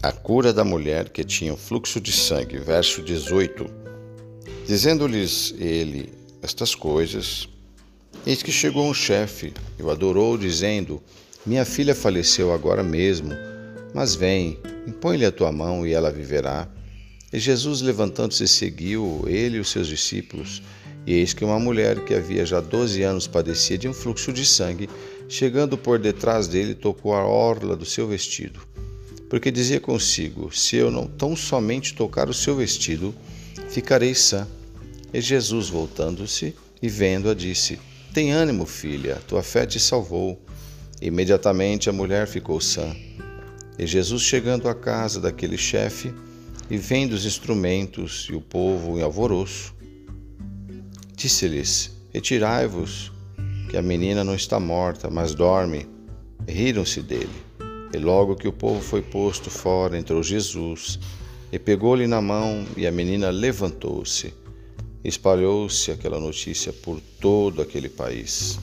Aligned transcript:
A 0.00 0.12
cura 0.12 0.52
da 0.52 0.62
mulher 0.62 1.08
que 1.08 1.24
tinha 1.24 1.52
um 1.52 1.56
fluxo 1.56 2.00
de 2.00 2.12
sangue, 2.12 2.56
verso 2.56 3.02
18. 3.02 3.66
Dizendo-lhes 4.64 5.52
ele 5.58 6.12
estas 6.40 6.72
coisas, 6.72 7.48
eis 8.24 8.40
que 8.40 8.52
chegou 8.52 8.88
um 8.88 8.94
chefe 8.94 9.52
e 9.76 9.82
o 9.82 9.90
adorou, 9.90 10.38
dizendo: 10.38 11.02
Minha 11.44 11.64
filha 11.64 11.96
faleceu 11.96 12.52
agora 12.52 12.84
mesmo, 12.84 13.30
mas 13.92 14.14
vem, 14.14 14.60
impõe-lhe 14.86 15.26
a 15.26 15.32
tua 15.32 15.50
mão 15.50 15.84
e 15.84 15.92
ela 15.92 16.12
viverá. 16.12 16.68
E 17.32 17.38
Jesus, 17.40 17.80
levantando-se, 17.80 18.46
seguiu 18.46 19.24
ele 19.26 19.56
e 19.56 19.60
os 19.60 19.68
seus 19.68 19.88
discípulos. 19.88 20.62
E 21.08 21.14
eis 21.14 21.34
que 21.34 21.44
uma 21.44 21.58
mulher 21.58 22.04
que 22.04 22.14
havia 22.14 22.46
já 22.46 22.60
doze 22.60 23.02
anos 23.02 23.26
padecia 23.26 23.76
de 23.76 23.88
um 23.88 23.92
fluxo 23.92 24.32
de 24.32 24.46
sangue, 24.46 24.88
chegando 25.28 25.76
por 25.76 25.98
detrás 25.98 26.46
dele, 26.46 26.76
tocou 26.76 27.14
a 27.14 27.26
orla 27.26 27.74
do 27.74 27.84
seu 27.84 28.06
vestido 28.06 28.60
porque 29.28 29.50
dizia 29.50 29.80
consigo: 29.80 30.54
Se 30.54 30.76
eu 30.76 30.90
não 30.90 31.06
tão 31.06 31.36
somente 31.36 31.94
tocar 31.94 32.28
o 32.28 32.34
seu 32.34 32.56
vestido, 32.56 33.14
ficarei 33.68 34.14
sã. 34.14 34.46
E 35.12 35.20
Jesus, 35.20 35.68
voltando-se 35.68 36.54
e 36.82 36.88
vendo-a, 36.88 37.34
disse: 37.34 37.78
Tem 38.12 38.32
ânimo, 38.32 38.66
filha, 38.66 39.20
tua 39.26 39.42
fé 39.42 39.66
te 39.66 39.78
salvou. 39.78 40.40
Imediatamente 41.00 41.88
a 41.88 41.92
mulher 41.92 42.26
ficou 42.26 42.60
sã. 42.60 42.94
E 43.78 43.86
Jesus, 43.86 44.22
chegando 44.22 44.68
à 44.68 44.74
casa 44.74 45.20
daquele 45.20 45.56
chefe, 45.56 46.12
e 46.70 46.76
vendo 46.76 47.12
os 47.12 47.24
instrumentos 47.24 48.28
e 48.30 48.34
o 48.34 48.40
povo 48.40 48.98
em 48.98 49.02
alvoroço, 49.02 49.74
disse-lhes: 51.14 51.90
Retirai-vos, 52.12 53.12
que 53.70 53.76
a 53.76 53.82
menina 53.82 54.24
não 54.24 54.34
está 54.34 54.58
morta, 54.58 55.10
mas 55.10 55.34
dorme. 55.34 55.86
Riram-se 56.46 57.02
dele. 57.02 57.28
E 57.92 57.98
logo 57.98 58.36
que 58.36 58.46
o 58.46 58.52
povo 58.52 58.80
foi 58.80 59.02
posto 59.02 59.50
fora, 59.50 59.98
entrou 59.98 60.22
Jesus 60.22 60.98
e 61.50 61.58
pegou-lhe 61.58 62.06
na 62.06 62.20
mão, 62.20 62.66
e 62.76 62.86
a 62.86 62.92
menina 62.92 63.30
levantou-se. 63.30 64.34
Espalhou-se 65.02 65.90
aquela 65.90 66.20
notícia 66.20 66.72
por 66.72 67.00
todo 67.20 67.62
aquele 67.62 67.88
país. 67.88 68.58